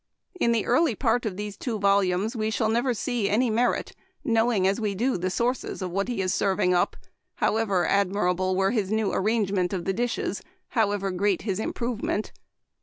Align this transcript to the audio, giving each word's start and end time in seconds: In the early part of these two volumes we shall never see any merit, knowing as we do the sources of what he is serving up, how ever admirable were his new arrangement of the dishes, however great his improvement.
In 0.39 0.51
the 0.51 0.65
early 0.65 0.95
part 0.95 1.27
of 1.27 1.37
these 1.37 1.55
two 1.55 1.77
volumes 1.77 2.35
we 2.35 2.49
shall 2.49 2.69
never 2.69 2.91
see 2.91 3.29
any 3.29 3.51
merit, 3.51 3.91
knowing 4.23 4.65
as 4.65 4.81
we 4.81 4.95
do 4.95 5.15
the 5.15 5.29
sources 5.29 5.79
of 5.83 5.91
what 5.91 6.07
he 6.07 6.21
is 6.21 6.33
serving 6.33 6.73
up, 6.73 6.97
how 7.35 7.57
ever 7.57 7.85
admirable 7.85 8.55
were 8.55 8.71
his 8.71 8.89
new 8.91 9.13
arrangement 9.13 9.73
of 9.73 9.85
the 9.85 9.93
dishes, 9.93 10.41
however 10.69 11.11
great 11.11 11.43
his 11.43 11.59
improvement. 11.59 12.31